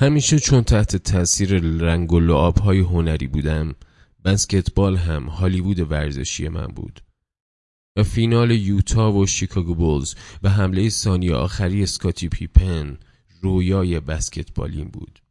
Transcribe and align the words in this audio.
همیشه 0.00 0.38
چون 0.38 0.64
تحت 0.64 0.96
تاثیر 0.96 1.60
رنگ 1.60 2.12
و 2.12 2.52
های 2.60 2.78
هنری 2.78 3.26
بودم 3.26 3.74
بسکتبال 4.24 4.96
هم 4.96 5.26
هالیوود 5.26 5.90
ورزشی 5.90 6.48
من 6.48 6.66
بود. 6.66 7.00
و 7.96 8.02
فینال 8.02 8.50
یوتا 8.50 9.12
و 9.12 9.26
شیکاگو 9.26 9.74
بولز 9.74 10.14
و 10.42 10.50
حمله 10.50 10.88
ثانیه 10.88 11.34
آخری 11.34 11.82
اسکاتی 11.82 12.28
پیپن 12.28 12.98
رویای 13.42 14.00
بسکتبالیم 14.00 14.88
بود. 14.88 15.22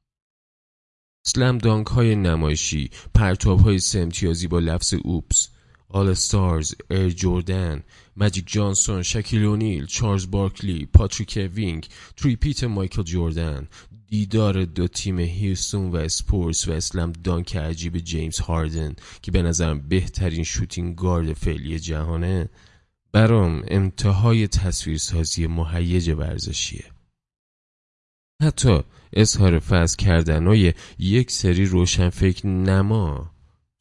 slam 1.25 1.57
dunk 1.57 1.87
های 1.87 2.15
نمایشی 2.15 2.89
پرتاب 3.13 3.59
های 3.59 3.79
سمتیازی 3.79 4.47
با 4.47 4.59
لفظ 4.59 4.93
oops 5.03 5.49
All 5.89 6.07
Stars، 6.07 6.75
ایر 6.91 7.09
جوردن، 7.09 7.83
مجیک 8.17 8.47
جانسون، 8.47 9.03
شکیل 9.03 9.43
اونیل، 9.43 9.85
چارلز 9.85 10.31
بارکلی، 10.31 10.85
پاتریک 10.85 11.49
یوینگ، 11.53 11.87
تریپیت 12.17 12.63
مایکل 12.63 13.03
جوردن، 13.03 13.67
دیدار 14.07 14.65
دو 14.65 14.87
تیم 14.87 15.19
هیوستون 15.19 15.91
و 15.91 15.95
اسپورس 15.95 16.67
و 16.67 16.71
اسلم 16.71 17.11
دانک 17.11 17.55
عجیب 17.55 17.97
جیمز 17.97 18.39
هاردن 18.39 18.95
که 19.21 19.31
به 19.31 19.41
نظرم 19.41 19.87
بهترین 19.87 20.43
شوتینگ 20.43 20.95
گارد 20.95 21.33
فعلی 21.33 21.79
جهانه 21.79 22.49
برام 23.11 23.63
انتهای 23.67 24.47
تصویرسازی 24.47 25.47
مهیج 25.47 26.09
ورزشیه. 26.09 26.85
حتی 28.43 28.83
اظهار 29.13 29.59
فض 29.59 29.95
کردنهای 29.95 30.73
یک 30.99 31.31
سری 31.31 31.65
روشنفکر 31.65 32.47
نما. 32.47 33.36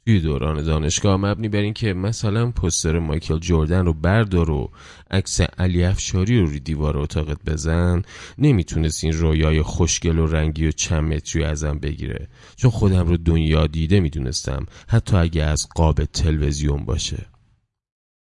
توی 0.07 0.19
دوران 0.19 0.63
دانشگاه 0.63 1.17
مبنی 1.17 1.49
بر 1.49 1.59
اینکه 1.59 1.93
مثلا 1.93 2.51
پستر 2.51 2.99
مایکل 2.99 3.39
جوردن 3.39 3.85
رو 3.85 3.93
بردار 3.93 4.51
و 4.51 4.71
عکس 5.11 5.41
علی 5.41 5.83
افشاری 5.83 6.39
رو 6.39 6.45
روی 6.45 6.59
دیوار 6.59 6.97
اتاقت 6.97 7.37
بزن 7.45 8.01
نمی‌تونست 8.37 9.03
این 9.03 9.13
رویای 9.13 9.61
خوشگل 9.61 10.19
و 10.19 10.27
رنگی 10.27 10.67
و 10.67 10.71
چند 10.71 11.13
متری 11.13 11.43
ازم 11.43 11.79
بگیره. 11.79 12.27
چون 12.55 12.71
خودم 12.71 13.07
رو 13.07 13.17
دنیا 13.17 13.67
دیده 13.67 13.99
می‌دونستم 13.99 14.65
حتی 14.87 15.17
اگه 15.17 15.43
از 15.43 15.67
قاب 15.75 16.05
تلویزیون 16.05 16.85
باشه. 16.85 17.25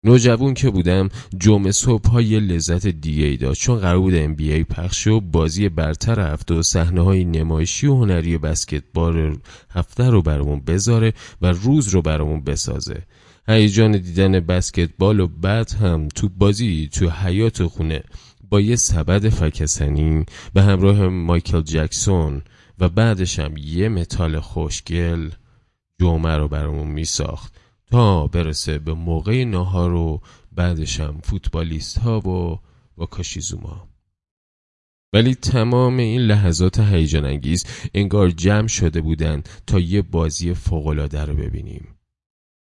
نوجوون 0.04 0.54
که 0.54 0.70
بودم 0.70 1.10
جمعه 1.38 1.72
صبح 1.72 2.10
ها 2.10 2.22
یه 2.22 2.40
لذت 2.40 2.88
دیگه 2.88 3.26
ای 3.26 3.38
داشت. 3.38 3.62
چون 3.62 3.80
قرار 3.80 4.00
بود 4.00 4.16
ام 4.16 4.36
بی 4.36 4.54
ای 4.54 4.64
پخش 4.64 5.08
و 5.08 5.22
بازی 5.22 5.70
برتر 5.70 6.34
هفته 6.34 6.54
و 6.54 6.62
صحنه 6.62 7.02
های 7.02 7.26
نمایشی 7.26 7.88
و 7.88 7.96
هنری 7.96 8.38
بسکتبال 8.38 9.38
هفته 9.72 10.10
رو 10.10 10.22
برامون 10.22 10.60
بذاره 10.60 11.14
و 11.42 11.48
روز 11.48 11.88
رو 11.88 12.02
برامون 12.02 12.42
بسازه. 12.42 13.02
هیجان 13.48 13.92
دیدن 13.92 14.40
بسکتبال 14.40 15.20
و 15.20 15.28
بعد 15.28 15.72
هم 15.72 16.08
تو 16.08 16.30
بازی 16.30 16.90
تو 16.94 17.10
حیات 17.10 17.64
خونه 17.64 18.04
با 18.50 18.62
یه 18.62 18.76
سبد 18.76 19.30
فکسنی 19.30 20.26
به 20.54 20.62
همراه 20.62 21.08
مایکل 21.08 21.62
جکسون 21.62 22.42
و 22.80 22.90
بعدش 22.90 23.40
هم 23.40 23.58
یه 23.58 23.90
متال 23.90 24.40
خوشگل 24.40 25.30
جمعه 26.02 26.38
رو 26.38 26.48
برامون 26.48 26.88
می 26.88 27.06
ساخت 27.06 27.59
تا 27.92 28.28
برسه 28.28 28.80
به 28.80 28.94
موقع 28.94 29.44
ناهار 29.44 29.94
و 29.94 30.22
بعدشم 30.52 31.20
فوتبالیست 31.24 31.98
ها 31.98 32.20
و 32.20 32.60
با 32.96 33.06
کاشیزوما 33.06 33.90
ولی 35.14 35.36
تمام 35.36 35.98
این 35.98 36.22
لحظات 36.22 36.80
هیجان 36.80 37.26
انگیز 37.26 37.66
انگار 37.94 38.30
جمع 38.30 38.68
شده 38.68 39.02
بودند 39.02 39.50
تا 39.68 39.80
یه 39.80 40.02
بازی 40.02 40.54
فوقالعاده 40.54 41.26
رو 41.26 41.34
ببینیم. 41.34 41.88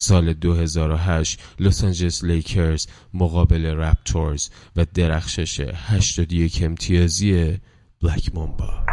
سال 0.01 0.33
2008 0.33 1.41
لس 1.61 1.85
آنجلس 1.85 2.25
لیکرز 2.25 2.87
مقابل 3.15 3.67
رپتورز 3.67 4.49
و 4.77 4.87
درخشش 4.95 5.61
81 5.61 6.63
امتیازی 6.63 7.59
بلک 8.03 8.35
مامبا 8.35 8.85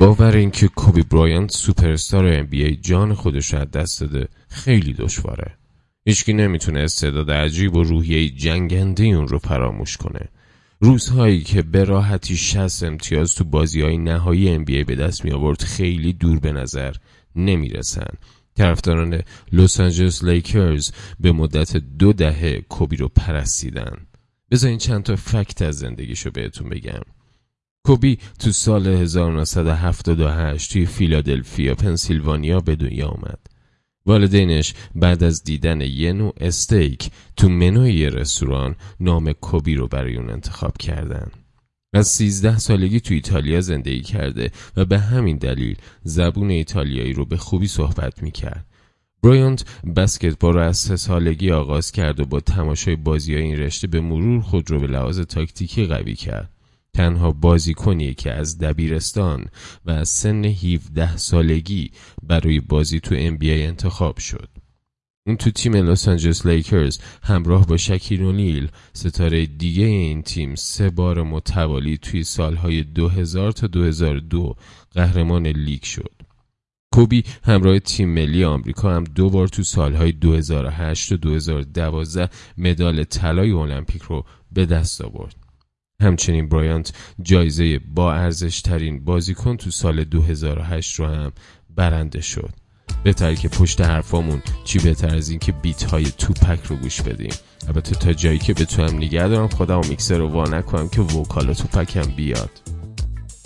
باور 0.00 0.36
اینکه 0.36 0.68
کوبی 0.68 1.02
برایانت 1.02 1.52
سوپرستار 1.52 2.26
ام 2.26 2.46
بی 2.46 2.76
جان 2.76 3.14
خودش 3.14 3.54
رو 3.54 3.60
از 3.60 3.70
دست 3.70 4.00
داده 4.00 4.28
خیلی 4.48 4.92
دشواره. 4.92 5.56
هیچکی 6.04 6.32
نمی‌تونه 6.32 6.80
استعداد 6.80 7.30
عجیب 7.30 7.76
و 7.76 7.82
روحیه 7.82 8.28
جنگنده 8.28 9.04
اون 9.04 9.28
رو 9.28 9.38
فراموش 9.38 9.96
کنه. 9.96 10.28
روزهایی 10.80 11.40
که 11.40 11.62
به 11.62 11.84
راحتی 11.84 12.36
60 12.36 12.82
امتیاز 12.82 13.34
تو 13.34 13.44
بازی 13.44 13.80
های 13.80 13.98
نهایی 13.98 14.48
ام 14.48 14.64
به 14.64 14.94
دست 14.94 15.24
می 15.24 15.30
آورد 15.30 15.62
خیلی 15.62 16.12
دور 16.12 16.40
به 16.40 16.52
نظر 16.52 16.94
نمی 17.36 17.68
رسن. 17.68 18.14
طرفداران 18.56 19.22
لس 19.52 19.80
آنجلس 19.80 20.24
لیکرز 20.24 20.90
به 21.20 21.32
مدت 21.32 21.76
دو 21.76 22.12
دهه 22.12 22.60
کوبی 22.60 22.96
رو 22.96 23.08
پرستیدن. 23.08 23.96
بذارین 24.50 24.78
چند 24.78 25.02
تا 25.02 25.16
فکت 25.16 25.62
از 25.62 25.78
زندگیشو 25.78 26.30
بهتون 26.30 26.68
بگم. 26.68 27.02
کوبی 27.86 28.18
تو 28.38 28.52
سال 28.52 28.86
1978 28.86 30.72
توی 30.72 30.86
فیلادلفیا 30.86 31.74
پنسیلوانیا 31.74 32.60
به 32.60 32.76
دنیا 32.76 33.08
آمد 33.08 33.38
والدینش 34.06 34.74
بعد 34.94 35.22
از 35.22 35.44
دیدن 35.44 35.80
یه 35.80 36.12
نوع 36.12 36.34
استیک 36.40 37.10
تو 37.36 37.48
منوی 37.48 38.10
رستوران 38.10 38.76
نام 39.00 39.32
کوبی 39.32 39.74
رو 39.74 39.88
برای 39.88 40.16
اون 40.16 40.30
انتخاب 40.30 40.76
کردن 40.76 41.30
از 41.92 42.08
سیزده 42.08 42.58
سالگی 42.58 43.00
تو 43.00 43.14
ایتالیا 43.14 43.60
زندگی 43.60 44.00
کرده 44.00 44.50
و 44.76 44.84
به 44.84 44.98
همین 44.98 45.36
دلیل 45.36 45.76
زبون 46.02 46.50
ایتالیایی 46.50 47.12
رو 47.12 47.24
به 47.24 47.36
خوبی 47.36 47.66
صحبت 47.66 48.22
می‌کرد. 48.22 48.66
برایانت 49.22 49.64
بسکتبال 49.96 50.54
رو 50.54 50.60
از 50.60 50.76
سه 50.76 50.96
سالگی 50.96 51.50
آغاز 51.50 51.92
کرد 51.92 52.20
و 52.20 52.24
با 52.24 52.40
تماشای 52.40 52.96
بازی 52.96 53.34
های 53.34 53.42
این 53.42 53.56
رشته 53.56 53.86
به 53.86 54.00
مرور 54.00 54.40
خود 54.40 54.70
رو 54.70 54.80
به 54.80 54.86
لحاظ 54.86 55.20
تاکتیکی 55.20 55.86
قوی 55.86 56.14
کرد. 56.14 56.50
تنها 56.98 57.32
بازیکنی 57.32 58.14
که 58.14 58.32
از 58.32 58.58
دبیرستان 58.58 59.44
و 59.84 59.90
از 59.90 60.08
سن 60.08 60.44
17 60.44 61.16
سالگی 61.16 61.90
برای 62.22 62.60
بازی 62.60 63.00
تو 63.00 63.14
ام 63.18 63.38
انتخاب 63.42 64.18
شد. 64.18 64.48
اون 65.26 65.36
تو 65.36 65.50
تیم 65.50 65.76
لس 65.76 66.08
آنجلس 66.08 66.46
لیکرز 66.46 66.98
همراه 67.22 67.66
با 67.66 67.76
شکیل 67.76 68.22
نیل 68.22 68.68
ستاره 68.92 69.46
دیگه 69.46 69.84
این 69.84 70.22
تیم 70.22 70.54
سه 70.54 70.90
بار 70.90 71.22
متوالی 71.22 71.98
توی 71.98 72.24
سالهای 72.24 72.82
2000 72.82 73.52
تا 73.52 73.66
2002 73.66 74.54
قهرمان 74.92 75.46
لیگ 75.46 75.82
شد. 75.82 76.12
کوبی 76.94 77.24
همراه 77.44 77.78
تیم 77.78 78.08
ملی 78.08 78.44
آمریکا 78.44 78.96
هم 78.96 79.04
دو 79.04 79.30
بار 79.30 79.48
تو 79.48 79.62
سالهای 79.62 80.12
2008 80.12 81.12
و 81.12 81.16
2012 81.16 82.28
مدال 82.58 83.04
طلای 83.04 83.50
المپیک 83.50 84.02
رو 84.02 84.24
به 84.52 84.66
دست 84.66 85.00
آورد. 85.00 85.37
همچنین 86.02 86.48
برایانت 86.48 86.92
جایزه 87.22 87.78
با 87.78 88.12
ارزش 88.12 88.60
ترین 88.60 89.04
بازیکن 89.04 89.56
تو 89.56 89.70
سال 89.70 90.04
2008 90.04 90.94
رو 90.94 91.06
هم 91.06 91.32
برنده 91.76 92.20
شد. 92.20 92.50
بهتر 93.04 93.34
که 93.34 93.48
پشت 93.48 93.80
حرفامون 93.80 94.42
چی 94.64 94.78
بهتر 94.78 95.16
از 95.16 95.28
این 95.28 95.38
که 95.38 95.52
بیت 95.52 95.82
های 95.82 96.04
توپک 96.04 96.64
رو 96.64 96.76
گوش 96.76 97.02
بدیم. 97.02 97.30
البته 97.66 97.94
تا 97.94 98.12
جایی 98.12 98.38
که 98.38 98.54
بتونم 98.54 98.96
نگه 98.96 99.28
دارم 99.28 99.48
خودم 99.48 99.80
میکسر 99.88 100.18
رو 100.18 100.28
وا 100.28 100.44
نکنم 100.44 100.88
که 100.88 101.00
وکال 101.00 101.52
توپک 101.52 101.96
هم 101.96 102.12
بیاد. 102.16 102.50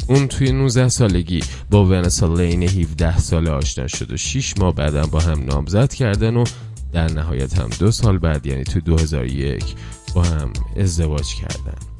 اون 0.08 0.28
توی 0.28 0.52
19 0.52 0.88
سالگی 0.88 1.40
با 1.70 1.84
ونسا 1.84 2.34
لین 2.34 2.62
17 2.62 3.18
ساله 3.18 3.50
آشنا 3.50 3.86
شد 3.86 4.12
و 4.12 4.16
6 4.16 4.58
ماه 4.58 4.74
بعدم 4.74 5.06
با 5.06 5.20
هم 5.20 5.44
نامزد 5.44 5.92
کردن 5.94 6.36
و 6.36 6.44
در 6.92 7.12
نهایت 7.12 7.58
هم 7.58 7.68
دو 7.78 7.90
سال 7.90 8.18
بعد 8.18 8.46
یعنی 8.46 8.64
تو 8.64 8.80
2001 8.80 9.64
با 10.14 10.22
هم 10.22 10.52
ازدواج 10.76 11.34
کردن. 11.34 11.91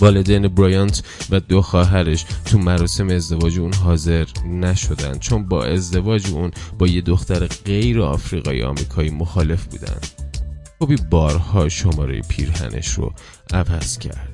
والدین 0.00 0.48
برایانت 0.48 1.02
و 1.30 1.40
دو 1.40 1.62
خواهرش 1.62 2.24
تو 2.44 2.58
مراسم 2.58 3.08
ازدواج 3.08 3.58
اون 3.58 3.74
حاضر 3.74 4.26
نشدن 4.46 5.18
چون 5.18 5.48
با 5.48 5.64
ازدواج 5.64 6.30
اون 6.30 6.50
با 6.78 6.86
یه 6.86 7.00
دختر 7.00 7.46
غیر 7.46 8.02
آفریقایی 8.02 8.62
آمریکایی 8.62 9.10
مخالف 9.10 9.64
بودن. 9.64 10.00
خوبی 10.78 10.96
بارها 11.10 11.68
شماره 11.68 12.20
پیرهنش 12.20 12.88
رو 12.88 13.12
عوض 13.52 13.98
کرد. 13.98 14.29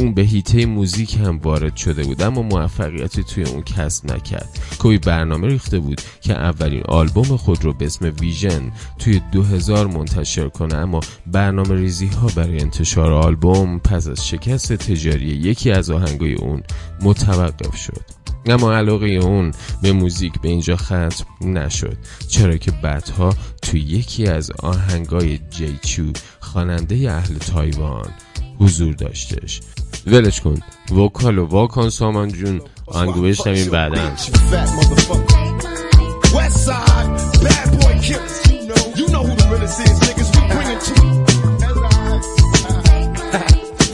اون 0.00 0.14
به 0.14 0.22
هیته 0.22 0.66
موزیک 0.66 1.14
هم 1.14 1.38
وارد 1.38 1.76
شده 1.76 2.02
بود 2.02 2.22
اما 2.22 2.42
موفقیتی 2.42 3.22
توی 3.22 3.44
اون 3.44 3.62
کسب 3.62 4.12
نکرد. 4.12 4.48
کوی 4.78 4.98
برنامه 4.98 5.48
ریخته 5.48 5.78
بود 5.78 6.00
که 6.20 6.32
اولین 6.32 6.82
آلبوم 6.88 7.36
خود 7.36 7.64
رو 7.64 7.72
به 7.72 7.86
اسم 7.86 8.12
ویژن 8.20 8.72
توی 8.98 9.20
2000 9.32 9.86
منتشر 9.86 10.48
کنه 10.48 10.74
اما 10.74 11.00
برنامه 11.26 11.74
ریزی 11.74 12.06
ها 12.06 12.26
برای 12.36 12.60
انتشار 12.60 13.12
آلبوم 13.12 13.78
پس 13.78 14.08
از 14.08 14.28
شکست 14.28 14.72
تجاری 14.72 15.26
یکی 15.26 15.70
از 15.70 15.90
آهنگای 15.90 16.34
اون 16.34 16.62
متوقف 17.02 17.76
شد. 17.76 18.20
اما 18.46 18.74
علاقه 18.74 19.06
اون 19.06 19.52
به 19.82 19.92
موزیک 19.92 20.32
به 20.40 20.48
اینجا 20.48 20.76
ختم 20.76 21.10
نشد 21.40 21.96
چرا 22.28 22.56
که 22.56 22.70
بعدها 22.70 23.34
توی 23.62 23.80
یکی 23.80 24.26
از 24.26 24.50
آهنگای 24.50 25.38
جیچو 25.50 26.12
خواننده 26.40 27.12
اهل 27.12 27.38
تایوان 27.38 28.10
حضور 28.58 28.94
داشتش. 28.94 29.60
ولش 30.06 30.40
کن 30.40 30.62
وکال 30.92 31.38
و 31.38 31.46
واکان 31.46 31.90
سامان 31.90 32.28
جون 32.28 32.60
آهنگو 32.86 33.22
بشنویم 33.22 33.70
بعدا 33.70 34.16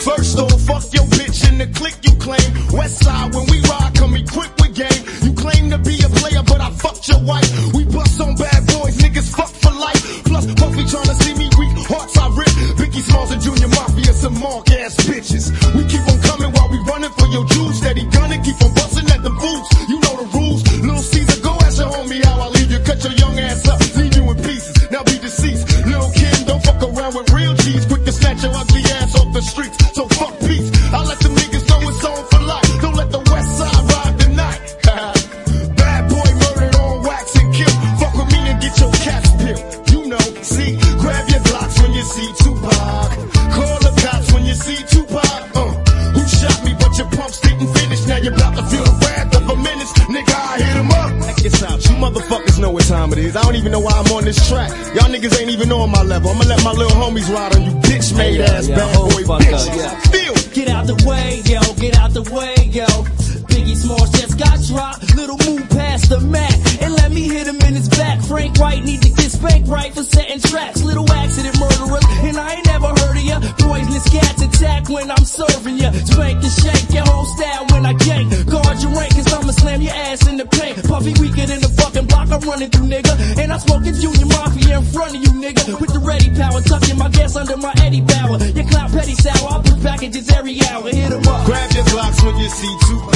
First 0.06 0.38
off, 0.38 0.60
fuck 0.68 0.84
your 0.96 1.06
bitch 1.16 1.40
in 1.48 1.58
the 1.58 1.66
click 1.78 1.96
you 2.06 2.14
claim. 2.26 2.48
West 2.78 3.04
side, 3.04 3.34
when 3.34 3.46
we 3.52 3.58
ride, 3.70 3.92
come 4.00 4.14
equipped 4.14 4.56
with 4.60 4.74
game. 4.82 5.02
You 5.24 5.32
claim 5.42 5.64
to 5.74 5.78
be 5.78 5.96
a 6.08 6.10
player, 6.18 6.42
but 6.50 6.60
I 6.60 6.70
fucked 6.82 7.08
your 7.08 7.22
wife. 7.30 7.50
We 7.74 7.82
bust 7.84 8.20
on 8.20 8.32
bad 8.36 8.60
boys, 8.72 8.96
niggas 9.02 9.28
fuck 9.36 9.52
level. 56.16 56.30
I'ma 56.30 56.44
let 56.44 56.64
my 56.64 56.72
little 56.72 56.96
homies 56.96 57.28
ride 57.32 57.54
on 57.54 57.62
you 57.62 57.72
bitch 57.84 58.16
made 58.16 58.40
ass 58.40 58.68
yeah, 58.68 58.76
bad 58.76 58.96
whole 58.96 59.10
boy 59.10 59.24
fuck 59.24 59.40
bitch. 59.42 59.68
up, 59.68 59.76
yeah. 59.76 60.00
Feel. 60.12 60.34
Get 60.52 60.68
out 60.68 60.86
the 60.86 60.96
way, 61.04 61.42
yo, 61.44 61.60
get 61.74 61.96
out 61.96 62.12
the 62.14 62.24
way, 62.32 62.54
yo. 62.72 62.86
Biggie 63.52 63.76
Smalls 63.76 64.10
just 64.10 64.38
got 64.38 64.56
dropped. 64.64 65.14
Little 65.14 65.38
move 65.46 65.68
past 65.70 66.08
the 66.08 66.20
mat 66.20 66.56
and 66.82 66.94
let 66.94 67.12
me 67.12 67.28
hit 67.28 67.46
him 67.46 67.60
in 67.60 67.74
his 67.74 67.88
back. 67.88 68.22
Frank 68.22 68.58
White 68.58 68.84
need 68.84 69.02
to 69.02 69.10
get 69.10 69.30
spanked 69.30 69.68
right 69.68 69.92
for 69.92 70.04
setting 70.04 70.40
traps. 70.40 70.82
Little 70.82 71.10
accident 71.12 71.58
murderers, 71.60 72.04
and 72.24 72.36
I 72.38 72.54
ain't 72.54 72.66
never 72.66 72.88
heard 72.88 73.16
of 73.16 73.24
ya. 73.24 73.40
Poisonous 73.58 74.08
cats 74.08 74.42
attack 74.42 74.88
when 74.88 75.10
I'm 75.10 75.24
serving 75.24 75.75
packages 90.06 90.30
every 90.30 90.60
hour. 90.70 90.88
Hit 90.88 91.12
'em 91.12 91.26
up. 91.28 91.46
Grab 91.46 91.72
your 91.72 91.84
blocks 91.84 92.22
when 92.22 92.36
you 92.38 92.48
see 92.48 92.76
Tupac. 92.86 93.15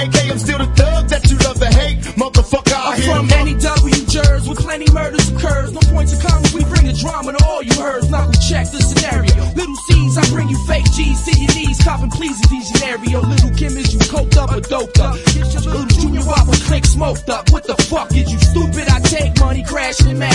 AK, 0.00 0.32
I'm 0.32 0.38
still 0.38 0.58
the 0.58 0.70
thug 0.80 1.08
that 1.12 1.28
you 1.28 1.36
love 1.44 1.60
to 1.60 1.68
hate. 1.68 1.98
Motherfucker, 2.16 2.72
I 2.72 2.96
I'm 2.96 3.28
from 3.28 3.32
any 3.36 3.54
W 3.54 4.00
jurors 4.08 4.48
with 4.48 4.58
plenty 4.58 4.88
murders 4.92 5.28
occurs. 5.28 5.72
No 5.72 5.80
point 5.92 6.08
to 6.08 6.16
come 6.16 6.40
we 6.56 6.64
bring 6.64 6.86
the 6.88 6.96
drama 6.96 7.36
to 7.36 7.44
all 7.44 7.62
you 7.62 7.74
heard. 7.76 8.08
Knuckle 8.08 8.32
check 8.40 8.70
the 8.72 8.80
scenario. 8.80 9.36
Little 9.52 9.76
C's, 9.84 10.16
I 10.16 10.24
bring 10.32 10.48
you 10.48 10.56
fake 10.64 10.88
G's 10.96 11.20
to 11.28 11.32
your 11.36 11.52
knees. 11.52 11.78
Copping 11.84 12.10
pleasing 12.10 12.48
these 12.48 12.68
scenario. 12.72 13.20
Little 13.20 13.52
Kim 13.52 13.76
is 13.76 13.92
you 13.92 14.00
coked 14.08 14.36
up 14.40 14.56
or 14.56 14.60
doped 14.60 15.00
up. 15.00 15.20
Little 15.36 15.84
Junior 15.86 16.24
Whopper 16.24 16.56
click 16.64 16.84
smoked 16.86 17.28
up. 17.28 17.52
What 17.52 17.64
the 17.64 17.76
fuck 17.84 18.10
is 18.16 18.32
you 18.32 18.38
stupid? 18.40 18.88
I 18.88 19.00
take 19.00 19.38
money 19.38 19.62
crashing 19.62 20.16
and 20.16 20.29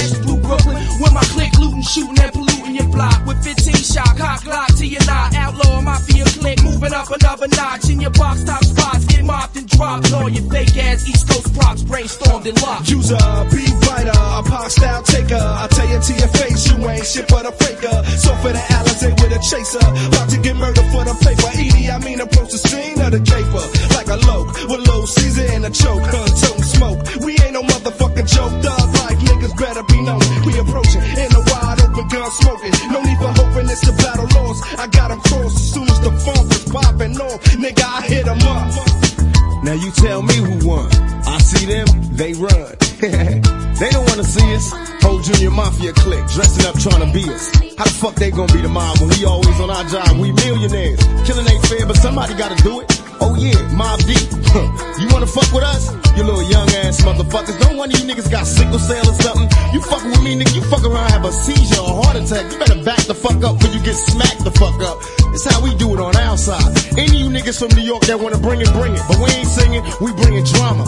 fuck 48.06 48.16
they 48.22 48.30
gonna 48.30 48.54
be 48.54 48.62
the 48.62 48.70
mob 48.70 49.00
when 49.02 49.10
we 49.18 49.26
always 49.26 49.58
on 49.60 49.72
our 49.74 49.84
job? 49.90 50.14
We 50.22 50.30
millionaires. 50.32 51.02
Killing 51.26 51.48
ain't 51.50 51.66
fair, 51.66 51.90
but 51.90 51.98
somebody 51.98 52.36
gotta 52.38 52.62
do 52.62 52.82
it. 52.82 52.86
Oh 53.18 53.34
yeah, 53.34 53.58
Mob 53.74 53.98
Deep. 54.06 54.30
you 55.02 55.10
wanna 55.10 55.26
fuck 55.26 55.50
with 55.50 55.66
us? 55.66 55.90
You 56.14 56.22
little 56.22 56.46
young 56.46 56.70
ass 56.86 57.02
motherfuckers. 57.02 57.58
Don't 57.66 57.78
one 57.78 57.90
of 57.90 57.98
you 57.98 58.06
niggas 58.06 58.30
got 58.30 58.46
sickle 58.46 58.78
cell 58.78 59.10
or 59.10 59.18
something. 59.26 59.50
You 59.74 59.82
fucking 59.82 60.12
with 60.12 60.22
me, 60.22 60.38
nigga. 60.38 60.54
You 60.54 60.62
fuck 60.70 60.86
around, 60.86 61.10
have 61.10 61.26
a 61.26 61.32
seizure 61.32 61.82
or 61.82 62.06
heart 62.06 62.16
attack. 62.16 62.46
You 62.54 62.60
better 62.60 62.84
back 62.84 63.02
the 63.10 63.16
fuck 63.16 63.42
up 63.42 63.58
when 63.64 63.74
you 63.74 63.82
get 63.82 63.98
smacked 63.98 64.44
the 64.46 64.52
fuck 64.54 64.78
up. 64.86 65.02
It's 65.34 65.44
how 65.50 65.64
we 65.66 65.74
do 65.74 65.90
it 65.96 66.00
on 66.00 66.16
our 66.16 66.38
side. 66.38 66.78
Any 67.02 67.10
of 67.10 67.22
you 67.26 67.30
niggas 67.34 67.58
from 67.58 67.74
New 67.74 67.84
York 67.84 68.06
that 68.06 68.20
wanna 68.20 68.38
bring 68.38 68.62
it, 68.62 68.70
bring 68.72 68.94
it. 68.94 69.02
But 69.10 69.18
we 69.18 69.34
ain't 69.34 69.50
singing, 69.50 69.82
we 70.00 70.14
bringing 70.14 70.46
drama. 70.46 70.86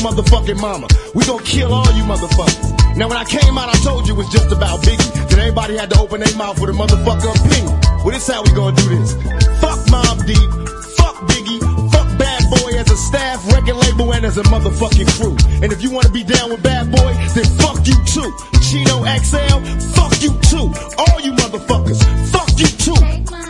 Motherfucking 0.00 0.60
mama. 0.60 0.88
We 1.14 1.24
gon' 1.24 1.42
kill 1.44 1.72
all 1.72 1.92
you 1.92 2.04
motherfuckers. 2.04 2.96
Now 2.96 3.08
when 3.08 3.16
I 3.16 3.24
came 3.24 3.56
out, 3.56 3.68
I 3.68 3.78
told 3.84 4.08
you 4.08 4.14
it 4.14 4.18
was 4.18 4.28
just 4.28 4.50
about 4.52 4.80
Biggie. 4.82 5.28
Then 5.28 5.38
everybody 5.38 5.76
had 5.76 5.90
to 5.90 6.00
open 6.00 6.20
their 6.20 6.36
mouth 6.36 6.60
with 6.60 6.70
a 6.70 6.72
motherfucker 6.72 7.30
opinion. 7.30 7.78
Well, 8.04 8.10
this 8.10 8.26
how 8.28 8.42
we 8.42 8.50
gonna 8.52 8.76
do 8.76 8.88
this. 8.88 9.14
Fuck 9.60 9.78
Mob 9.90 10.24
Deep. 10.26 10.50
Fuck 10.96 11.16
Biggie. 11.28 11.60
Fuck 11.92 12.08
Bad 12.18 12.42
Boy 12.50 12.78
as 12.78 12.90
a 12.90 12.96
staff, 12.96 13.46
record 13.52 13.76
label, 13.76 14.12
and 14.12 14.24
as 14.24 14.38
a 14.38 14.42
motherfucking 14.44 15.08
crew. 15.18 15.36
And 15.62 15.72
if 15.72 15.82
you 15.82 15.90
wanna 15.90 16.10
be 16.10 16.24
down 16.24 16.50
with 16.50 16.62
Bad 16.62 16.90
Boy, 16.90 17.12
then 17.34 17.44
fuck 17.60 17.86
you 17.86 17.96
too. 18.04 18.30
Chino 18.64 19.04
XL, 19.04 19.58
fuck 19.94 20.14
you 20.22 20.32
too. 20.48 20.66
All 20.98 21.20
you 21.20 21.32
motherfuckers, 21.32 22.00
fuck 22.32 22.50
you 22.58 22.66
too. 22.66 23.49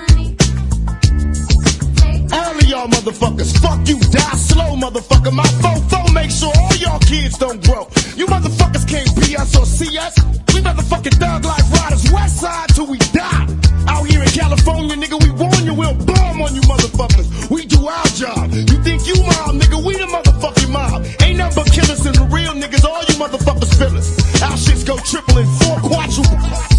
Y'all 2.71 2.87
motherfuckers, 2.87 3.51
fuck 3.59 3.83
you, 3.89 3.99
die 3.99 4.37
slow, 4.39 4.77
motherfucker. 4.77 5.33
My 5.33 5.43
fofo 5.59 6.15
make 6.15 6.31
sure 6.31 6.53
all 6.55 6.77
y'all 6.77 7.01
kids 7.01 7.37
don't 7.37 7.61
grow. 7.67 7.89
You 8.15 8.27
motherfuckers 8.27 8.87
can't 8.87 9.11
be 9.17 9.37
us 9.37 9.57
or 9.59 9.67
see 9.67 9.99
us. 9.99 10.15
We 10.55 10.63
motherfucking 10.63 11.19
thug 11.19 11.45
life 11.45 11.73
riders, 11.73 12.09
west 12.13 12.39
side 12.39 12.69
till 12.69 12.87
we 12.87 12.99
die. 13.11 13.47
Out 13.89 14.07
here 14.07 14.23
in 14.23 14.29
California, 14.29 14.95
nigga, 14.95 15.19
we 15.21 15.31
warn 15.33 15.65
you, 15.67 15.75
we'll 15.75 15.95
bomb 15.95 16.43
on 16.43 16.55
you 16.55 16.61
motherfuckers. 16.61 17.51
We 17.51 17.67
do 17.67 17.89
our 17.89 18.07
job. 18.15 18.53
You 18.53 18.79
think 18.87 19.05
you 19.05 19.17
mob, 19.19 19.59
nigga, 19.59 19.85
we 19.85 19.95
the 19.95 20.07
motherfucking 20.07 20.71
mob. 20.71 21.05
Ain't 21.23 21.39
nothing 21.39 21.65
but 21.65 21.73
killers 21.73 22.07
and 22.07 22.15
the 22.15 22.23
real 22.31 22.53
niggas, 22.55 22.85
all 22.85 23.03
you 23.03 23.19
motherfuckers 23.19 23.75
feel 23.81 23.99
us. 23.99 24.43
Our 24.45 24.55
shits 24.55 24.87
go 24.87 24.97
triple 24.99 25.39
and 25.39 25.51
four 25.59 25.77
quadruple. 25.81 26.70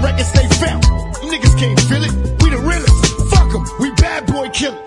Drop 0.00 0.10
records, 0.10 0.32
they 0.32 0.46
felt. 0.62 0.84
You 1.22 1.28
niggas 1.32 1.54
can't 1.60 1.80
feel 1.88 2.04
it. 2.08 2.14
We 2.42 2.46
the 2.54 2.60
realest. 2.70 3.04
Fuck 3.32 3.50
'em. 3.54 3.62
We 3.80 3.88
bad 4.02 4.22
boy 4.32 4.48
killers. 4.58 4.84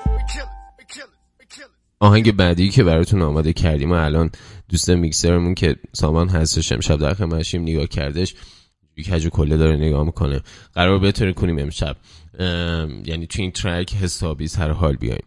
آهنگ 1.99 2.31
بعدی 2.31 2.69
که 2.69 2.83
براتون 2.83 3.21
آماده 3.21 3.53
کردیم 3.53 3.91
و 3.91 3.93
الان 3.93 4.29
دوست 4.69 4.89
میکسرمون 4.89 5.55
که 5.55 5.75
سامان 5.93 6.29
هستش 6.29 6.71
امشب 6.71 6.97
در 6.97 7.13
خدمتشیم 7.13 7.61
نگاه 7.61 7.85
کردش 7.85 8.35
کج 9.11 9.27
کله 9.27 9.57
داره 9.57 9.77
نگاه 9.77 10.03
می‌کنه 10.03 10.41
قرار 10.73 10.99
بهتره 10.99 11.33
کنیم 11.33 11.59
امشب 11.59 11.95
ام، 12.39 13.03
یعنی 13.05 13.27
تو 13.27 13.41
این 13.41 13.51
ترک 13.51 13.95
حسابی 13.95 14.47
سر 14.47 14.71
حال 14.71 14.95
بیایم 14.95 15.23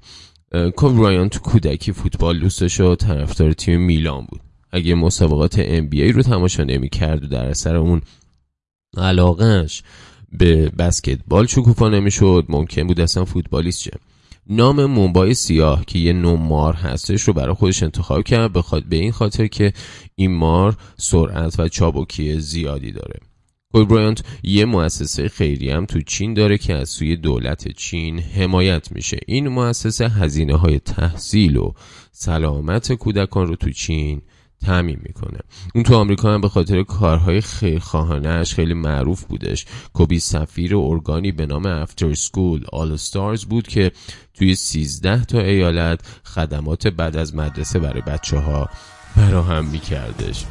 کوب 0.76 1.00
رایان 1.00 1.28
تو 1.28 1.38
کودکی 1.38 1.92
فوتبال 1.92 2.38
دوستش 2.38 2.80
و 2.80 2.94
طرفدار 2.94 3.52
تیم 3.52 3.80
میلان 3.80 4.26
بود 4.28 4.40
اگه 4.72 4.94
مسابقات 4.94 5.80
NBA 5.80 6.14
رو 6.14 6.22
تماشا 6.22 6.64
نمی‌کرد 6.64 7.24
و 7.24 7.26
در 7.26 7.44
اثر 7.44 7.76
اون 7.76 8.02
علاقهش 8.96 9.82
به 10.32 10.68
بسکتبال 10.68 11.46
شکوفا 11.46 11.88
نمی‌شد. 11.88 12.44
ممکن 12.48 12.86
بود 12.86 13.00
اصلا 13.00 13.24
فوتبالیست 13.24 13.80
شه 13.80 13.98
نام 14.46 14.84
مومبای 14.84 15.34
سیاه 15.34 15.84
که 15.84 15.98
یه 15.98 16.12
نوع 16.12 16.38
مار 16.38 16.74
هستش 16.74 17.22
رو 17.22 17.32
برای 17.32 17.54
خودش 17.54 17.82
انتخاب 17.82 18.22
کرد 18.22 18.52
بخواد 18.52 18.84
به 18.84 18.96
این 18.96 19.12
خاطر 19.12 19.46
که 19.46 19.72
این 20.14 20.34
مار 20.34 20.76
سرعت 20.96 21.60
و 21.60 21.68
چابکی 21.68 22.40
زیادی 22.40 22.92
داره. 22.92 23.20
کوی 23.72 23.84
برایانت 23.84 24.22
یه 24.42 24.64
مؤسسه 24.64 25.28
خیری 25.28 25.70
هم 25.70 25.86
تو 25.86 26.00
چین 26.00 26.34
داره 26.34 26.58
که 26.58 26.74
از 26.74 26.88
سوی 26.88 27.16
دولت 27.16 27.68
چین 27.68 28.18
حمایت 28.18 28.92
میشه. 28.92 29.18
این 29.26 29.48
مؤسسه 29.48 30.08
هزینه 30.08 30.56
های 30.56 30.78
تحصیل 30.78 31.56
و 31.56 31.72
سلامت 32.12 32.92
کودکان 32.92 33.46
رو 33.46 33.56
تو 33.56 33.70
چین 33.70 34.22
تامین 34.66 34.99
می‌کنه. 35.02 35.38
اون 35.75 35.84
تو 35.84 35.94
آمریکا 35.94 36.34
هم 36.34 36.40
به 36.40 36.49
خاطر 36.49 36.82
کارهای 36.82 37.40
خیرخواهانهش 37.40 38.54
خیلی 38.54 38.75
معروف 38.75 39.25
بودش. 39.25 39.66
کوبی 39.92 40.18
سفیر 40.18 40.76
ارگانی 40.76 41.32
به 41.32 41.46
نام 41.46 41.66
افتر 41.66 42.14
سکول 42.14 42.64
آل 42.73 42.92
استارز 42.92 43.44
بود 43.44 43.68
که 43.68 43.92
توی 44.34 44.54
13 44.54 45.25
تا 45.25 45.40
ایالت 45.40 46.00
خدمات 46.25 46.87
بعد 46.88 47.16
از 47.16 47.34
مدرسه 47.34 47.78
برای 47.78 48.02
بچه 48.02 48.38
ها 48.38 48.68
فراهم 49.14 49.64
میکردش. 49.64 50.44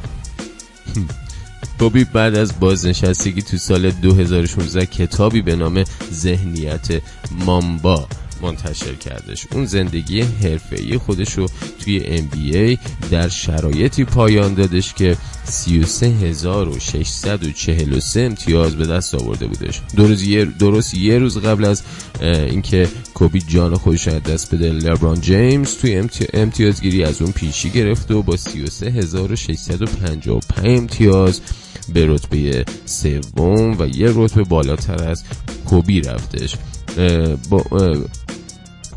کوبی 1.78 2.04
بعد 2.04 2.34
از 2.34 2.60
بازنشستگی 2.60 3.42
تو 3.42 3.56
سال 3.56 3.90
2016 3.90 4.86
کتابی 4.86 5.42
به 5.42 5.56
نام 5.56 5.84
ذهنیت 6.12 7.02
مامبا 7.30 8.06
منتشر 8.44 8.94
کردش. 8.94 9.46
اون 9.52 9.66
زندگی 9.66 10.20
حرفه‌ای 10.20 10.98
خودش 10.98 11.32
رو 11.32 11.46
توی 11.84 12.18
NBA 12.18 12.78
در 13.10 13.28
شرایطی 13.28 14.04
پایان 14.04 14.54
دادش 14.54 14.94
که 14.94 15.16
33643 15.44 18.20
امتیاز 18.20 18.76
به 18.76 18.86
دست 18.86 19.14
آورده 19.14 19.46
بودش. 19.46 19.80
درست 19.96 20.24
یه, 20.24 20.44
درست 20.44 20.94
یه 20.94 21.18
روز 21.18 21.38
قبل 21.38 21.64
از 21.64 21.82
اینکه 22.20 22.88
کوبی 23.14 23.40
جان 23.40 23.74
خودش 23.74 24.08
از 24.08 24.22
دست 24.22 24.54
بده 24.54 24.72
لبران 24.72 25.20
جیمز 25.20 25.76
توی 25.76 25.96
امتی... 25.96 26.26
امتیازگیری 26.34 27.04
از 27.04 27.22
اون 27.22 27.32
پیشی 27.32 27.70
گرفت 27.70 28.10
و 28.10 28.22
با 28.22 28.36
33655 28.36 30.28
امتیاز 30.64 31.40
به 31.92 32.06
رتبه 32.06 32.64
سوم 32.84 33.76
و 33.78 33.86
یه 33.86 34.12
رتبه 34.14 34.44
بالاتر 34.44 35.08
از 35.08 35.24
کوبی 35.66 36.00
رفتش. 36.00 36.56
با 37.50 37.64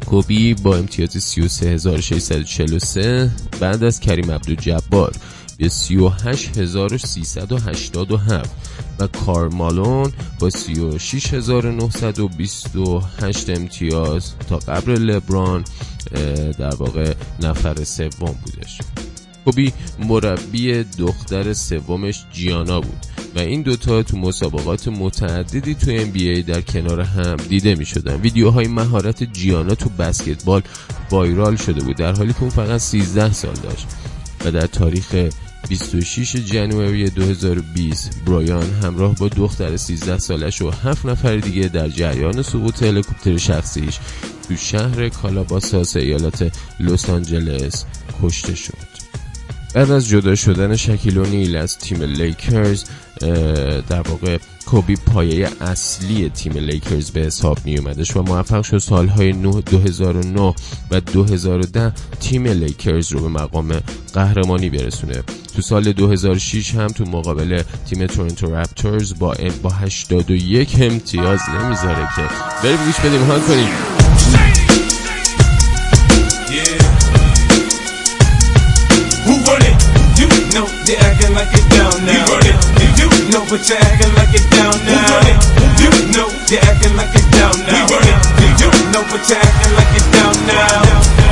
کوبی 0.09 0.53
با 0.53 0.77
امتیاز 0.77 1.09
33643 1.09 3.31
بعد 3.59 3.83
از 3.83 3.99
کریم 3.99 4.31
عبدالجبار 4.31 5.15
به 5.57 5.69
38387 5.69 8.49
و 8.99 9.07
کارمالون 9.07 10.11
با 10.39 10.49
36928 10.49 13.49
امتیاز 13.49 14.33
تا 14.49 14.57
قبل 14.57 14.91
لبران 14.91 15.63
در 16.59 16.75
واقع 16.75 17.13
نفر 17.41 17.83
سوم 17.83 18.35
بودش. 18.45 18.81
کوبی 19.45 19.73
مربی 19.99 20.83
دختر 20.83 21.53
سومش 21.53 22.25
جیانا 22.31 22.81
بود. 22.81 23.06
و 23.35 23.39
این 23.39 23.61
دوتا 23.61 24.03
تو 24.03 24.17
مسابقات 24.17 24.87
متعددی 24.87 25.75
تو 25.75 25.97
NBA 25.97 26.45
در 26.47 26.61
کنار 26.61 27.01
هم 27.01 27.35
دیده 27.35 27.75
می 27.75 27.85
شدن 27.85 28.21
ویدیوهای 28.21 28.67
مهارت 28.67 29.23
جیانا 29.23 29.75
تو 29.75 29.89
بسکتبال 29.89 30.61
وایرال 31.11 31.55
شده 31.55 31.83
بود 31.83 31.95
در 31.95 32.15
حالی 32.15 32.33
که 32.33 32.41
اون 32.41 32.49
فقط 32.49 32.79
13 32.79 33.33
سال 33.33 33.55
داشت. 33.55 33.87
و 34.45 34.51
در 34.51 34.67
تاریخ 34.67 35.29
26 35.69 36.35
جنوری 36.35 37.09
2020 37.09 38.21
برایان 38.25 38.69
همراه 38.83 39.15
با 39.15 39.27
دختر 39.27 39.77
13 39.77 40.17
سالش 40.17 40.61
و 40.61 40.71
7 40.71 41.05
نفر 41.05 41.37
دیگه 41.37 41.67
در 41.67 41.89
جریان 41.89 42.41
سقوط 42.41 42.83
هلیکوپتر 42.83 43.37
شخصیش 43.37 43.99
تو 44.47 44.55
شهر 44.55 45.09
کالاباساس 45.09 45.95
ایالت 45.95 46.51
لس 46.79 47.09
آنجلس 47.09 47.85
کشته 48.23 48.55
شد. 48.55 48.86
بعد 49.73 49.91
از 49.91 50.07
جدا 50.07 50.35
شدن 50.35 50.75
شکیل 50.75 51.19
نیل 51.19 51.55
از 51.55 51.77
تیم 51.77 52.03
لیکرز 52.03 52.83
در 53.89 54.01
واقع 54.01 54.37
کوبی 54.65 54.95
پایه 54.95 55.49
اصلی 55.61 56.29
تیم 56.29 56.53
لیکرز 56.53 57.11
به 57.11 57.19
حساب 57.19 57.57
می 57.65 57.77
اومدش 57.77 58.15
و 58.15 58.21
موفق 58.21 58.63
شد 58.63 58.77
سالهای 58.77 59.31
2009 59.31 60.53
و 60.91 61.01
2010 61.01 61.93
تیم 62.19 62.47
لیکرز 62.47 63.11
رو 63.11 63.19
به 63.19 63.27
مقام 63.27 63.79
قهرمانی 64.13 64.69
برسونه. 64.69 65.23
تو 65.55 65.61
سال 65.61 65.91
2006 65.91 66.75
هم 66.75 66.87
تو 66.87 67.05
مقابل 67.05 67.61
تیم 67.89 68.07
تورنتو 68.07 68.55
رپتورز 68.55 69.13
با 69.19 69.35
با 69.63 69.69
81 69.69 70.77
امتیاز 70.81 71.39
نمی‌ذاره 71.49 72.07
که. 72.15 72.21
بریم 72.63 72.85
گوش 72.85 72.99
بدیم 72.99 73.23
حال 73.23 73.39
کنیم. 73.39 74.06
Like 81.37 81.53
it 81.53 81.69
down 81.69 81.93
now. 82.01 82.25
You, 82.97 83.05
you 83.13 83.29
know, 83.29 83.45
but 83.45 83.61
you're 83.69 83.77
acting 83.77 84.13
like 84.17 84.33
it 84.33 84.49
down 84.49 84.73
now. 84.89 85.21
You 85.77 85.89
know, 86.17 86.29
you're 86.49 86.65
acting 86.65 86.97
like 86.97 87.13
it 87.13 87.29
down 87.29 87.53
now. 87.61 87.85
You 88.57 88.69
know, 88.89 89.05
but 89.05 89.21
you're 89.29 89.37
acting 89.37 89.73
like 89.77 89.93
it 89.93 90.07
down 90.17 90.33
now. 90.49 90.81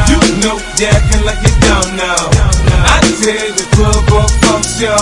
You 0.05 0.17
know, 0.45 0.61
you're 0.77 0.93
acting 0.93 1.25
like 1.25 1.41
it 1.41 1.57
down 1.65 1.97
now. 1.97 2.74
I 2.85 3.01
tear 3.19 3.49
the 3.51 3.65
club 3.73 4.05
up 4.13 4.29
from 4.45 4.61
show. 4.61 5.01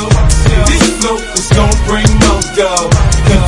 This 0.71 0.87
flow 1.03 1.19
is 1.19 1.49
gonna 1.51 1.75
bring 1.85 2.07
more 2.23 2.43
dough. 2.55 2.87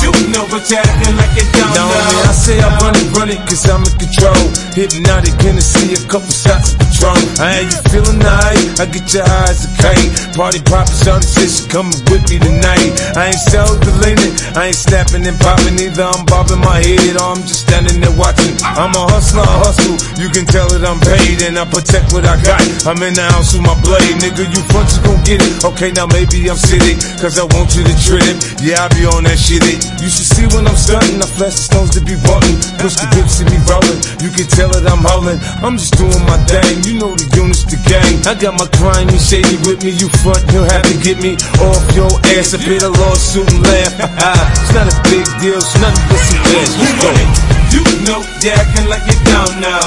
You 0.05 0.31
know, 0.33 0.45
but 0.49 0.65
you 0.69 0.77
acting 0.77 1.15
like 1.15 1.35
it 1.37 1.49
down 1.53 1.69
now. 1.75 1.87
Now, 1.87 2.29
I 2.29 2.33
say 2.33 2.57
I 2.57 2.69
run 2.81 2.95
it, 2.97 3.07
run 3.13 3.29
it, 3.29 3.39
cause 3.45 3.69
I'm 3.69 3.85
in 3.85 3.93
control. 4.01 4.43
Hypnotic, 4.73 5.37
Hennessy, 5.41 5.93
a 5.93 6.01
couple 6.09 6.31
shots 6.33 6.73
of 6.73 6.81
Patron. 6.81 7.21
I 7.37 7.61
ain't 7.61 7.69
you 7.69 7.81
feeling 7.93 8.19
nice? 8.19 8.79
I 8.79 8.85
get 8.89 9.05
your 9.13 9.23
eyes 9.23 9.65
a 9.65 9.69
kite. 9.77 10.09
Party 10.33 10.59
poppin', 10.65 10.95
shawty 11.05 11.27
said 11.27 11.49
she 11.51 11.63
coming 11.69 11.95
with 12.09 12.25
me 12.27 12.41
tonight. 12.41 12.91
I 13.13 13.29
ain't 13.31 13.43
self-deleting, 13.49 14.33
I 14.57 14.73
ain't 14.73 14.79
snapping 14.79 15.23
and 15.27 15.37
popping 15.39 15.77
either. 15.77 16.03
I'm 16.03 16.25
bobbing 16.25 16.59
my 16.59 16.81
head 16.81 17.15
or 17.21 17.37
I'm 17.37 17.41
just 17.45 17.69
standing 17.69 18.01
there 18.01 18.15
watching. 18.17 18.57
I'm 18.65 18.91
a 18.97 19.03
hustler, 19.13 19.45
I 19.45 19.55
hustle. 19.69 19.95
You 20.17 20.33
can 20.33 20.49
tell 20.49 20.65
that 20.73 20.81
I'm 20.81 20.99
paid 20.99 21.45
and 21.45 21.61
I 21.61 21.65
protect 21.69 22.11
what 22.11 22.25
I 22.25 22.41
got. 22.41 22.63
I'm 22.89 22.99
in 23.05 23.13
the 23.13 23.25
house 23.31 23.53
with 23.53 23.63
my 23.63 23.77
blade, 23.85 24.17
nigga. 24.25 24.45
You 24.49 24.61
you 24.65 25.01
gon' 25.05 25.21
get 25.23 25.41
it. 25.41 25.63
Okay, 25.63 25.91
now 25.93 26.05
maybe 26.09 26.49
I'm 26.49 26.57
sitting, 26.57 26.97
cause 27.21 27.37
I 27.37 27.45
want 27.53 27.75
you 27.77 27.83
to 27.85 27.95
trip. 28.01 28.35
Yeah, 28.61 28.85
I 28.85 28.89
be 28.93 29.05
on 29.05 29.23
that 29.25 29.37
shit. 29.37 29.61
It. 29.65 29.81
You 30.01 30.09
should 30.09 30.25
see 30.25 30.45
when 30.53 30.65
I'm 30.65 30.77
stunting. 30.77 31.21
I 31.21 31.27
flash 31.29 31.57
the 31.57 31.65
stones 31.69 31.91
to 31.97 32.01
be 32.01 32.17
button. 32.17 32.55
Push 32.81 32.97
the 32.97 33.07
whips 33.13 33.41
and 33.41 33.49
me 33.49 33.57
rolling. 33.69 34.01
You 34.21 34.29
can 34.33 34.47
tell 34.49 34.69
that 34.73 34.85
I'm 34.85 35.01
howling. 35.05 35.39
I'm 35.61 35.77
just 35.77 35.97
doing 35.97 36.21
my 36.25 36.37
thing. 36.49 36.85
You 36.85 37.01
know 37.01 37.13
the 37.13 37.27
units, 37.37 37.65
the 37.65 37.77
gang. 37.85 38.25
I 38.25 38.33
got 38.33 38.57
my 38.57 38.67
crime 38.77 39.09
and 39.09 39.21
shady 39.21 39.57
with 39.65 39.85
me. 39.85 39.93
You 39.93 40.09
front, 40.21 40.41
you'll 40.53 40.69
have 40.69 40.85
to 40.85 40.95
get 41.01 41.21
me 41.21 41.37
off 41.61 41.81
your 41.93 42.11
ass. 42.37 42.53
I 42.53 42.59
hit 42.61 42.81
a 42.81 42.89
lawsuit 42.89 43.45
and 43.45 43.61
laugh. 43.61 43.93
it's 44.61 44.73
not 44.73 44.89
a 44.89 44.95
big 45.09 45.25
deal. 45.41 45.57
It's 45.59 45.75
nothing 45.77 46.05
but 46.09 46.21
some 46.21 46.41
cash. 46.49 46.71
Let's 46.81 46.97
go. 47.01 47.54
You 47.75 47.83
know 48.07 48.23
you 48.39 48.55
acting 48.55 48.87
like 48.87 49.03
you're 49.03 49.19
down 49.27 49.59
now. 49.59 49.83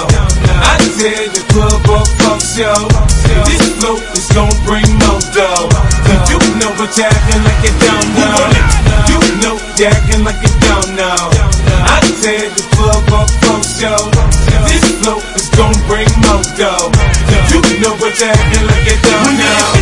I 0.61 0.77
tear 1.01 1.25
the 1.33 1.41
club 1.49 1.89
up 1.89 2.05
from 2.21 2.37
show. 2.37 2.85
This 3.49 3.65
flow 3.81 3.97
is 4.13 4.29
gonna 4.37 4.53
bring 4.69 4.85
more 5.01 5.25
dough. 5.33 5.73
You 6.29 6.37
know 6.61 6.69
what 6.77 6.93
you 7.01 7.09
acting 7.09 7.43
like 7.49 7.65
you're 7.65 7.81
down 7.81 8.05
now. 8.13 8.45
You 9.09 9.19
know 9.41 9.57
you 9.81 9.87
acting 9.89 10.21
like 10.21 10.37
you're 10.45 10.61
down 10.61 10.85
now. 11.01 11.33
I 11.89 12.05
tear 12.21 12.53
the 12.53 12.65
club 12.77 13.09
up 13.09 13.31
from 13.41 13.65
show. 13.65 13.97
This 14.69 14.85
flow 15.01 15.25
is 15.33 15.49
gonna 15.57 15.81
bring 15.89 16.13
more 16.29 16.45
dough. 16.61 16.93
You 17.49 17.65
know 17.81 17.97
what 17.97 18.13
you 18.21 18.29
acting 18.29 18.67
like 18.69 18.85
you're 18.85 19.01
down 19.01 19.25
When 19.25 19.78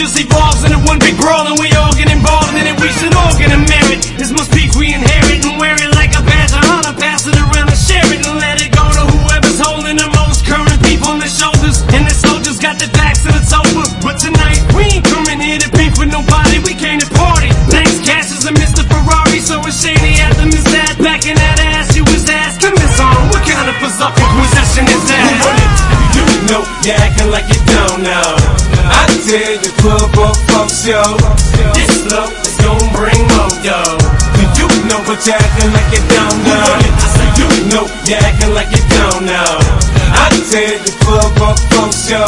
just 0.00 0.16
evolves 0.16 0.64
into 0.64 0.80
one 0.88 0.96
big 0.96 1.12
brawl, 1.20 1.44
and 1.44 1.60
we 1.60 1.68
all 1.76 1.92
get 1.92 2.08
involved 2.08 2.56
in 2.56 2.64
it, 2.64 2.72
we 2.80 2.88
should 2.96 3.12
all 3.12 3.36
get 3.36 3.52
a 3.52 3.60
merit. 3.68 4.00
This 4.16 4.32
must 4.32 4.48
be 4.48 4.64
we 4.80 4.96
inherit 4.96 5.44
and 5.44 5.60
wear 5.60 5.76
it 5.76 5.92
like 5.92 6.16
a 6.16 6.24
badge 6.24 6.56
of 6.56 6.64
honor, 6.72 6.96
pass 6.96 7.28
it 7.28 7.36
around 7.36 7.68
and 7.68 7.76
share 7.76 8.08
it, 8.08 8.24
and 8.24 8.40
let 8.40 8.64
it 8.64 8.72
go 8.72 8.80
to 8.80 9.02
whoever's 9.12 9.60
holding 9.60 10.00
the 10.00 10.08
most 10.16 10.48
current 10.48 10.80
people 10.88 11.12
on 11.12 11.20
their 11.20 11.28
shoulders. 11.28 11.84
And 11.92 12.08
the 12.08 12.16
soldiers 12.16 12.56
got 12.56 12.80
their 12.80 12.88
backs 12.96 13.28
and 13.28 13.36
it's 13.36 13.52
over. 13.52 13.84
But 14.00 14.16
tonight, 14.16 14.56
we 14.72 14.88
ain't 14.88 15.04
coming 15.04 15.36
here 15.36 15.60
to 15.60 15.68
beef 15.76 15.92
with 16.00 16.08
nobody, 16.08 16.64
we 16.64 16.72
came 16.72 16.96
to 17.04 17.08
party. 17.20 17.52
Thanks, 17.68 18.00
Cash 18.00 18.32
is 18.32 18.48
a 18.48 18.56
Mr. 18.56 18.80
Ferrari, 18.88 19.44
so 19.44 19.60
it's 19.68 19.84
shady 19.84 20.16
the 20.16 20.48
Miss 20.48 20.64
that. 20.72 20.96
Back 21.04 21.28
in 21.28 21.36
that 21.36 21.60
ass, 21.76 21.92
you 21.92 22.08
was 22.08 22.24
asking 22.24 22.72
Miss 22.72 22.96
on, 22.96 23.28
what 23.28 23.44
kind 23.44 23.68
of 23.68 23.76
berserker 23.76 24.28
possession 24.32 24.88
is 24.88 25.04
that? 25.12 25.28
You 26.16 26.24
know 26.48 26.64
you 26.88 26.96
acting 26.96 27.28
like 27.28 27.44
you're 27.52 27.68
down 27.68 28.00
now 28.00 28.39
tell 29.30 29.58
the 29.62 29.70
club 29.78 30.10
up 30.26 30.34
folks, 30.50 30.82
yo. 30.82 30.98
This 31.78 32.02
look 32.10 32.34
is 32.42 32.58
gon' 32.66 32.82
bring 32.90 33.22
more, 33.30 33.54
yo. 33.62 33.78
Cause 34.34 34.50
you 34.58 34.66
know 34.90 34.98
what 35.06 35.22
you're 35.22 35.38
acting 35.38 35.70
like 35.70 35.90
you 35.94 36.02
don't 36.10 36.38
know. 36.42 36.66
I 36.66 37.30
you 37.38 37.46
know 37.70 37.86
you're 38.10 38.18
acting 38.18 38.52
like 38.58 38.74
you 38.74 38.82
don't 38.90 39.22
know. 39.30 39.54
I 40.18 40.34
tell 40.50 40.74
the 40.82 40.92
club 41.06 41.34
up 41.46 41.58
folks, 41.70 42.10
yo. 42.10 42.26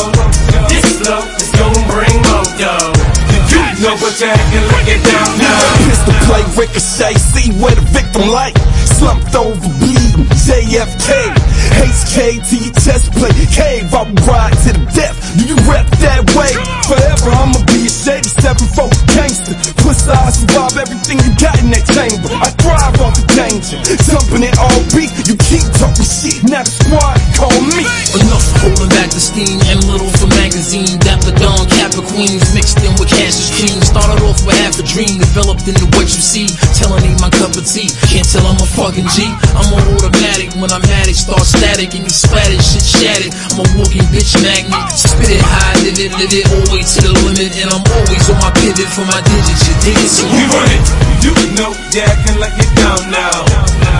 This 0.70 1.02
look 1.02 1.26
is 1.42 1.50
gon' 1.58 1.82
bring 1.90 2.16
more, 2.30 2.46
yo. 2.54 2.70
Cause 2.70 3.50
you 3.50 3.62
know 3.82 3.98
what 3.98 4.14
you're 4.22 4.30
acting 4.30 4.66
like 4.70 4.86
you 4.86 5.02
don't 5.02 5.34
know. 5.42 5.58
Pistol 5.90 6.14
play, 6.30 6.44
ricochet, 6.54 7.18
see 7.18 7.50
where 7.58 7.74
the 7.74 7.82
victim 7.90 8.30
lay. 8.30 8.54
Slumped 9.02 9.34
over, 9.34 9.68
bleeding, 9.82 10.30
JFK. 10.46 11.34
HK 11.82 12.38
to 12.38 12.54
your 12.54 12.74
chest 12.78 13.10
plate. 13.18 13.34
Cave, 13.50 13.90
I 13.90 14.06
will 14.06 14.14
ride 14.30 14.54
to 14.62 14.70
the 14.78 14.86
death. 14.94 15.18
Do 15.34 15.42
you 15.42 15.58
rep 15.66 15.90
that 15.98 16.22
way? 16.38 16.54
Forever, 16.86 17.34
I'ma 17.34 17.58
be 17.66 17.82
a 17.82 17.90
shady 17.90 18.30
seven 18.30 18.62
folk 18.70 18.94
gangster. 19.10 19.58
Puss 19.82 20.06
eyes 20.06 20.38
survive 20.38 20.78
everything 20.78 21.18
you 21.18 21.34
got 21.34 21.58
in 21.58 21.74
that 21.74 21.82
chamber. 21.90 22.30
I 22.30 22.54
thrive 22.62 22.94
off 23.02 23.18
the 23.18 23.26
danger. 23.34 23.82
Jumping 24.06 24.46
it 24.46 24.54
all 24.62 24.82
beat. 24.94 25.10
You 25.26 25.34
keep 25.50 25.66
talking 25.82 26.06
shit, 26.06 26.38
now 26.46 26.62
the 26.62 26.70
squad 26.70 27.18
call 27.34 27.58
me. 27.74 27.82
Enough 28.14 28.46
holding 28.62 28.92
back 28.94 29.10
the 29.10 29.18
steam 29.18 29.58
and 29.66 29.82
little 29.90 30.14
for 30.22 30.30
magazine. 30.38 30.94
Dapper 31.02 31.34
Don, 31.42 31.66
Kappa 31.74 32.06
Queens 32.14 32.54
mixed 32.54 32.78
in 32.86 32.94
with 33.02 33.10
Cassius 33.10 33.50
cream. 33.58 33.82
Started 33.82 34.22
off 34.22 34.38
with 34.46 34.54
half 34.62 34.78
a 34.78 34.86
dream, 34.86 35.18
developed 35.18 35.66
into 35.66 35.90
what 35.98 36.06
you 36.06 36.22
see. 36.22 36.46
Telling 36.78 37.02
ain't 37.02 37.18
my 37.18 37.34
cup 37.34 37.58
of 37.58 37.66
tea. 37.66 37.90
Can't 38.32 38.48
I'm 38.48 38.56
a 38.56 38.64
fucking 38.64 39.04
G. 39.12 39.28
I'm 39.52 39.68
on 39.76 39.84
automatic 39.92 40.56
when 40.56 40.72
I'm 40.72 40.80
at 40.96 41.04
it. 41.04 41.20
Start 41.20 41.44
static 41.44 41.92
and 41.92 42.08
you 42.08 42.08
splattered, 42.08 42.64
shit 42.64 42.80
shattered. 42.80 43.28
I'm 43.52 43.60
a 43.60 43.66
walking 43.76 44.08
bitch 44.08 44.40
magnet. 44.40 44.72
Spit 44.96 45.36
it 45.36 45.44
high, 45.44 45.76
live 45.84 46.00
it, 46.00 46.16
live 46.16 46.32
it, 46.32 46.48
all 46.48 46.64
way 46.72 46.80
to 46.80 46.98
the 47.04 47.12
limit. 47.28 47.52
And 47.60 47.68
I'm 47.68 47.84
always 47.84 48.24
on 48.32 48.40
my 48.40 48.48
pivot 48.56 48.88
for 48.88 49.04
my 49.04 49.20
digits. 49.28 49.68
You 49.68 49.76
dig 49.84 50.00
it? 50.00 50.08
So 50.08 50.24
We 50.32 50.48
run 50.48 50.64
it. 50.64 50.80
You 51.20 51.32
know 51.60 51.76
yeah, 51.92 52.08
acting 52.08 52.40
like 52.40 52.56
you're 52.56 52.72
down 52.72 53.04
now. 53.12 53.36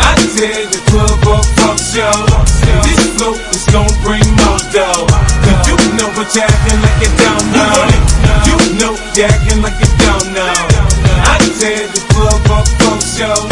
I 0.01 0.17
tear 0.33 0.65
the 0.65 0.81
club 0.89 1.29
up 1.29 1.45
from 1.61 1.77
show. 1.77 2.17
This 2.89 3.05
flow 3.21 3.37
is 3.37 3.69
gonna 3.69 3.93
bring 4.01 4.25
more 4.41 4.61
dough. 4.73 5.13
You 5.69 5.77
know 6.01 6.09
what 6.17 6.33
you 6.33 6.41
acting 6.41 6.81
like 6.81 6.99
you're 7.05 7.17
down 7.21 7.43
now. 7.53 7.85
You 8.49 8.57
know 8.81 8.97
you 8.97 9.29
acting 9.29 9.61
like 9.61 9.77
you're 9.77 9.97
down 10.01 10.25
now. 10.33 10.57
I 11.21 11.37
tear 11.61 11.85
the 11.85 12.01
club 12.17 12.41
up 12.49 12.65
from 12.81 12.97
show. 13.13 13.52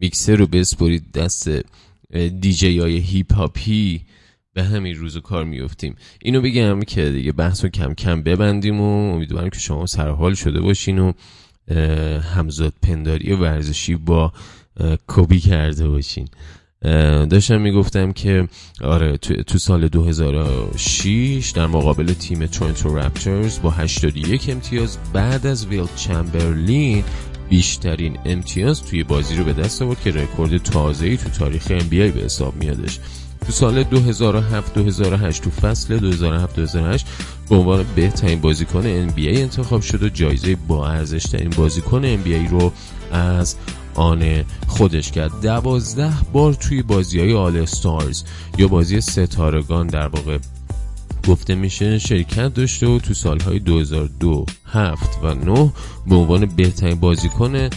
میکسر 0.00 0.36
رو 0.36 0.46
بسپرید 0.46 1.12
دست 1.12 1.50
دیجی 2.40 2.78
های 2.78 2.96
هیپ 2.96 3.34
هاپی 3.34 4.00
به 4.54 4.64
همین 4.64 4.94
روز 4.94 5.16
کار 5.16 5.44
میفتیم 5.44 5.96
اینو 6.22 6.40
بگم 6.40 6.80
که 6.80 7.10
دیگه 7.10 7.32
بحث 7.32 7.64
رو 7.64 7.70
کم 7.70 7.94
کم 7.94 8.22
ببندیم 8.22 8.80
و 8.80 9.14
امیدوارم 9.14 9.50
که 9.50 9.58
شما 9.58 9.86
سرحال 9.86 10.34
شده 10.34 10.60
باشین 10.60 10.98
و 10.98 11.12
همزاد 12.34 12.72
پنداری 12.82 13.32
ورزشی 13.32 13.96
با 13.96 14.32
کوبی 15.06 15.40
کرده 15.40 15.88
باشین. 15.88 16.28
داشتم 17.30 17.60
می‌گفتم 17.60 18.12
که 18.12 18.48
آره 18.80 19.16
تو, 19.16 19.58
سال 19.58 19.88
2006 19.88 21.52
در 21.54 21.66
مقابل 21.66 22.12
تیم 22.12 22.46
تورنتو 22.46 22.98
رپترز 22.98 23.60
با 23.60 23.70
81 23.70 24.48
امتیاز 24.48 24.98
بعد 25.12 25.46
از 25.46 25.66
ویل 25.66 25.86
چمبرلین 25.96 27.04
بیشترین 27.50 28.18
امتیاز 28.24 28.82
توی 28.82 29.04
بازی 29.04 29.36
رو 29.36 29.44
به 29.44 29.52
دست 29.52 29.82
آورد 29.82 30.00
که 30.00 30.10
رکورد 30.10 30.58
تازه‌ای 30.58 31.16
تو 31.16 31.28
تاریخ 31.28 31.78
NBA 31.78 32.14
به 32.14 32.20
حساب 32.24 32.56
میادش. 32.56 32.98
تو 33.46 33.52
سال 33.52 33.82
2007 33.82 34.74
2008 34.74 35.42
تو 35.42 35.50
فصل 35.50 35.98
2007 35.98 36.56
2008 36.56 37.06
به 37.48 37.56
عنوان 37.56 37.84
بهترین 37.96 38.40
بازیکن 38.40 39.08
NBA 39.08 39.38
انتخاب 39.38 39.80
شد 39.80 40.02
و 40.02 40.08
جایزه 40.08 40.56
با 40.68 40.88
ارزش 40.88 41.22
ترین 41.22 41.50
بازیکن 41.50 42.16
NBA 42.16 42.50
رو 42.50 42.72
از 43.12 43.56
آن 43.94 44.44
خودش 44.66 45.10
کرد. 45.10 45.40
دوازده 45.42 46.12
بار 46.32 46.54
توی 46.54 46.82
بازی 46.82 47.20
های 47.20 47.34
آل 47.34 47.56
استارز 47.56 48.22
یا 48.58 48.68
بازی 48.68 49.00
ستارگان 49.00 49.86
در 49.86 50.06
واقع 50.06 50.38
گفته 51.28 51.54
میشه 51.54 51.98
شرکت 51.98 52.54
داشته 52.54 52.86
و 52.86 52.98
تو 52.98 53.14
سالهای 53.14 53.58
2002 53.58 54.46
7 54.66 55.18
و 55.22 55.34
9 55.34 55.72
به 56.06 56.14
عنوان 56.14 56.46
بهترین 56.46 57.00
بازیکن 57.00 57.68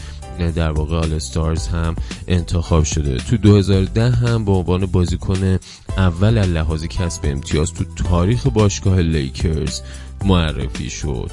در 0.55 0.71
واقع 0.71 0.97
All 0.97 1.13
Stars 1.13 1.67
هم 1.67 1.95
انتخاب 2.27 2.83
شده. 2.83 3.17
تو 3.17 3.37
2010 3.37 4.11
هم 4.11 4.45
به 4.45 4.51
عنوان 4.51 4.85
بازیکن 4.85 5.59
اول 5.97 6.45
لحاظ 6.45 6.85
کسب 6.85 7.21
امتیاز 7.23 7.73
تو 7.73 7.83
تاریخ 7.83 8.47
باشگاه 8.47 8.99
لیکرز 8.99 9.81
معرفی 10.25 10.89
شد. 10.89 11.31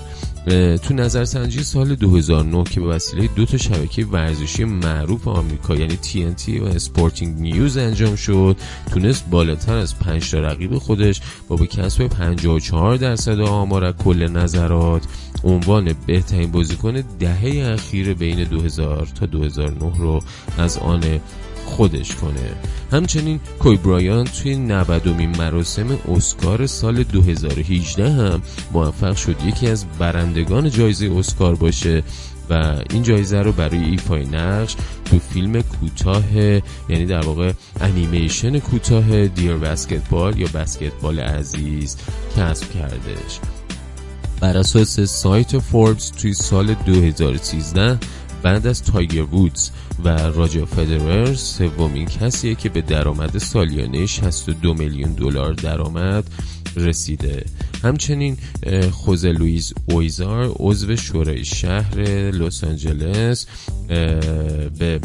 تو 0.83 0.95
نظرسنجی 0.95 1.65
سال 1.65 1.95
2009 1.95 2.65
که 2.65 2.81
به 2.81 2.87
وسیله 2.87 3.29
دو 3.37 3.47
تا 3.47 3.57
شبکه 3.57 4.05
ورزشی 4.07 4.65
معروف 4.65 5.29
آمریکا 5.29 5.75
یعنی 5.75 5.99
TNT 6.03 6.49
و 6.61 6.65
اسپورتینگ 6.65 7.41
نیوز 7.41 7.77
انجام 7.77 8.17
شد. 8.17 8.57
تونست 8.93 9.31
بالاتر 9.31 9.77
از 9.77 9.99
5 9.99 10.31
تا 10.31 10.39
رقیب 10.39 10.79
خودش 10.79 11.21
با 11.49 11.57
به 11.57 11.67
کسب 11.67 12.07
54 12.07 12.97
درصد 12.97 13.41
آمار 13.41 13.93
کل 13.93 14.29
نظرات 14.29 15.03
عنوان 15.45 15.95
بهترین 16.07 16.51
بازیکن 16.51 17.03
دهه 17.19 17.73
اخیر 17.75 18.15
بین 18.15 18.45
2000 18.45 19.07
تا 19.07 19.27
2009 19.27 19.99
رو 19.99 20.21
از 20.59 20.79
آن 20.79 21.21
خودش 21.71 22.15
کنه. 22.15 22.55
همچنین 22.93 23.41
کوی 23.59 23.77
برایان 23.77 24.25
توی 24.25 24.57
90 24.57 25.09
مراسم 25.09 25.99
اسکار 26.09 26.67
سال 26.67 27.03
2018 27.03 28.11
هم 28.11 28.43
موفق 28.73 29.17
شد 29.17 29.37
یکی 29.45 29.69
از 29.69 29.85
برندگان 29.99 30.71
جایزه 30.71 31.11
اسکار 31.17 31.55
باشه 31.55 32.03
و 32.51 32.83
این 32.91 33.03
جایزه 33.03 33.43
رو 33.43 33.53
برای 33.53 33.85
ایفای 33.85 34.27
نقش 34.27 34.77
تو 35.05 35.19
فیلم 35.19 35.63
کوتاه 35.63 36.37
یعنی 36.89 37.07
در 37.07 37.21
واقع 37.21 37.53
انیمیشن 37.81 38.59
کوتاه 38.59 39.27
دیر 39.27 39.55
بسکتبال 39.55 40.39
یا 40.39 40.49
بسکتبال 40.55 41.21
عزیز 41.21 41.97
کسب 42.37 42.73
کردش. 42.73 43.41
بر 44.41 44.57
اساس 44.57 45.01
سایت 45.01 45.59
فوربس 45.59 46.09
توی 46.09 46.35
سال 46.35 46.75
2013 46.75 47.99
بعد 48.43 48.67
از 48.67 48.83
تایگر 48.83 49.23
وودز 49.23 49.71
و 50.05 50.09
راجر 50.09 50.67
فدرر 50.67 51.35
سومین 51.35 52.07
کسیه 52.07 52.55
که 52.55 52.69
به 52.69 52.81
درآمد 52.81 53.39
سالیانه 53.39 54.07
62 54.07 54.75
میلیون 54.75 55.13
دلار 55.13 55.53
درآمد 55.53 56.25
رسیده. 56.77 57.45
همچنین 57.83 58.37
خوزه 58.91 59.33
لویز 59.33 59.73
اویزار 59.89 60.53
عضو 60.57 60.97
شورای 60.97 61.45
شهر 61.45 61.99
لس 62.31 62.65
آنجلس 62.65 63.47
به 64.79 65.01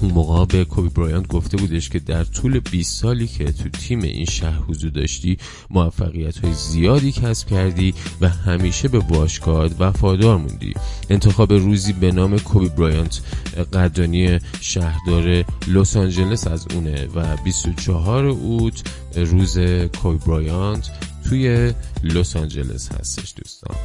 اون 0.00 0.10
موقع 0.10 0.44
به 0.44 0.64
کوبی 0.64 0.88
برایانت 0.88 1.28
گفته 1.28 1.56
بودش 1.56 1.88
که 1.88 1.98
در 1.98 2.24
طول 2.24 2.60
20 2.60 3.00
سالی 3.00 3.26
که 3.26 3.52
تو 3.52 3.68
تیم 3.68 4.02
این 4.02 4.24
شهر 4.24 4.58
حضور 4.58 4.90
داشتی 4.90 5.38
موفقیت 5.70 6.38
های 6.38 6.54
زیادی 6.54 7.12
کسب 7.12 7.48
کردی 7.48 7.94
و 8.20 8.28
همیشه 8.28 8.88
به 8.88 8.98
باشگاه 8.98 9.70
وفادار 9.78 10.36
موندی. 10.36 10.74
انتخاب 11.10 11.52
روزی 11.52 11.92
به 11.92 12.12
نام 12.12 12.38
کوبی 12.38 12.68
برایانت 12.68 13.20
قدردانی 13.56 14.38
شهردار 14.60 15.44
لس 15.68 15.96
آنجلس 15.96 16.46
از 16.46 16.66
اونه 16.74 17.06
و 17.14 17.36
24 17.44 18.26
اوت 18.26 18.82
روز 19.16 19.58
کوبی 20.02 20.18
برایانت 20.26 20.90
توی 21.28 21.72
لس 22.04 22.36
آنجلس 22.36 22.92
هستش 22.92 23.34
دوستان. 23.36 23.76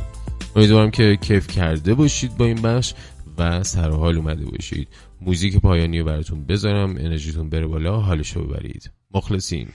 امیدوارم 0.55 0.91
که 0.91 1.17
کیف 1.21 1.47
کرده 1.47 1.93
باشید 1.93 2.37
با 2.37 2.45
این 2.45 2.61
بخش 2.61 2.93
و 3.37 3.63
سرحال 3.63 4.17
اومده 4.17 4.45
باشید. 4.45 4.87
موزیک 5.21 5.57
پایانی 5.57 5.99
رو 5.99 6.05
براتون 6.05 6.45
بذارم 6.45 6.89
انرژیتون 6.89 7.49
بره 7.49 7.67
بالا 7.67 7.99
حالشو 7.99 8.43
ببرید 8.43 8.91
مخلصین 9.13 9.67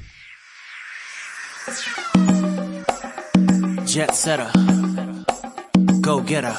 Jet 3.95 4.15
setter, 4.25 4.51
go 6.07 6.15
getter, 6.31 6.57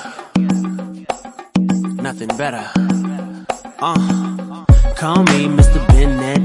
nothing 2.05 2.31
better. 2.41 2.65
Uh, 3.87 4.65
call 5.01 5.21
me 5.31 5.39
Mr. 5.57 5.79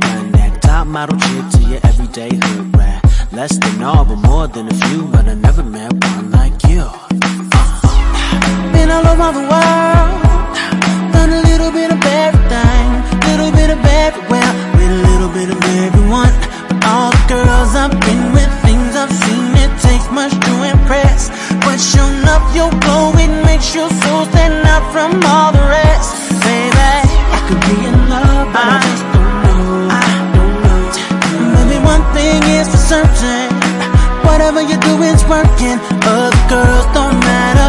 Done 0.01 0.33
that, 0.37 0.59
top 0.63 0.87
model 0.87 1.19
chick 1.25 1.45
to 1.55 1.61
your 1.71 1.81
everyday 1.91 2.31
hood 2.43 2.77
rat. 2.79 3.01
Less 3.33 3.55
than 3.59 3.83
all, 3.83 4.05
but 4.07 4.17
more 4.31 4.47
than 4.49 4.67
a 4.75 4.77
few, 4.85 5.03
but 5.13 5.29
I 5.29 5.35
never 5.35 5.63
met 5.63 5.93
one 5.93 6.31
like 6.31 6.59
you. 6.71 6.85
Uh, 7.59 8.73
been 8.73 8.91
all 8.91 9.07
over 9.13 9.31
the 9.39 9.45
world. 9.53 10.28
Everywhere 13.85 14.53
with 14.75 14.91
a 14.91 15.01
little 15.09 15.31
bit 15.31 15.49
of 15.51 15.61
everyone. 15.87 16.33
But 16.69 16.79
all 16.87 17.11
the 17.11 17.25
girls 17.29 17.71
I've 17.75 17.95
been 18.01 18.33
with, 18.33 18.51
things 18.67 18.97
I've 18.97 19.13
seen, 19.13 19.53
it 19.65 19.73
takes 19.81 20.09
much 20.11 20.33
to 20.33 20.53
impress. 20.75 21.31
But 21.65 21.79
sure 21.79 22.11
enough, 22.21 22.45
your 22.55 22.71
glow, 22.83 23.13
it 23.17 23.33
makes 23.45 23.75
you 23.75 23.85
so 23.89 24.13
stand 24.31 24.67
out 24.67 24.85
from 24.93 25.21
all 25.25 25.53
the 25.53 25.65
rest. 25.69 26.11
Baby, 26.43 26.91
I 27.37 27.39
could 27.47 27.63
be 27.69 27.77
in 27.91 27.97
love, 28.09 28.47
but 28.55 28.67
I, 28.67 28.79
I 28.79 28.89
just 28.89 29.07
don't 29.15 29.35
know. 29.45 29.89
I 29.93 30.11
don't 30.35 30.57
know. 30.65 30.79
Maybe 31.55 31.79
one 31.85 32.05
thing 32.17 32.41
is 32.59 32.67
for 32.69 32.83
certain. 32.93 33.49
Whatever 34.29 34.61
you 34.63 34.77
do 34.81 34.95
is 35.03 35.21
working. 35.27 35.79
Other 36.09 36.43
girls 36.49 36.87
don't 36.97 37.19
matter 37.21 37.69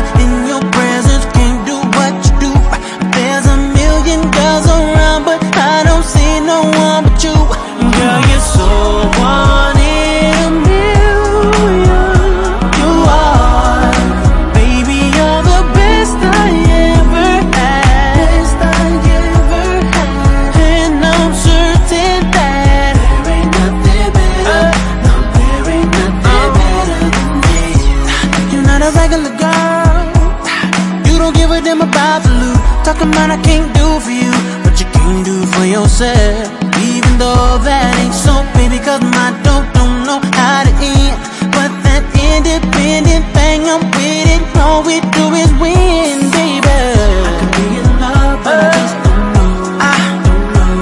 yourself. 35.80 36.52
Even 36.84 37.14
though 37.16 37.56
that 37.64 37.96
ain't 38.04 38.16
so, 38.16 38.44
baby, 38.56 38.80
cause 38.84 39.00
my 39.00 39.32
dope 39.48 39.68
don't 39.72 40.04
know 40.04 40.20
how 40.36 40.68
to 40.68 40.74
end. 40.76 41.16
But 41.56 41.72
that 41.88 42.04
independent 42.20 43.24
thing, 43.32 43.64
I'm 43.72 43.84
with 43.96 44.28
it. 44.28 44.44
All 44.60 44.84
we 44.84 45.00
do 45.16 45.26
is 45.40 45.52
win, 45.56 46.28
baby. 46.36 46.68
I 46.68 47.32
could 47.40 47.52
be 47.56 47.68
in 47.80 47.88
love, 48.04 48.38
but 48.44 48.60
I 48.60 48.72
just 48.76 48.98
don't 49.08 49.28
know. 49.36 49.52
I 49.80 49.96
don't 50.28 50.48
know. 50.52 50.76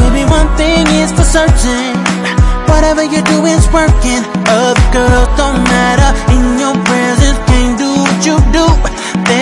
Baby, 0.00 0.24
one 0.24 0.48
thing 0.56 0.88
is 0.96 1.12
for 1.12 1.26
certain. 1.28 1.92
Whatever 2.72 3.04
you 3.04 3.20
do 3.28 3.44
is 3.44 3.68
working. 3.68 4.24
Other 4.48 4.86
girls 4.96 5.31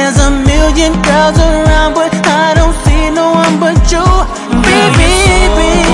There's 0.01 0.17
a 0.17 0.31
million 0.31 0.93
girls 1.03 1.37
around, 1.39 1.93
but 1.93 2.11
I 2.27 2.55
don't 2.55 2.73
see 2.87 3.11
no 3.11 3.33
one 3.33 3.61
but 3.61 3.77
you. 3.93 4.01
Baby, 4.65 5.13
baby. 5.55 5.90